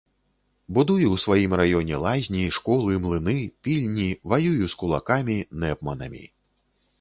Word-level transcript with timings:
Будую 0.75 1.07
ў 1.09 1.17
сваім 1.25 1.51
раёне 1.61 1.99
лазні, 2.05 2.45
школы, 2.57 2.97
млыны, 3.03 3.35
пільні, 3.67 4.09
ваюю 4.35 4.63
з 4.71 4.73
кулакамі, 4.81 5.37
нэпманамі. 5.67 6.25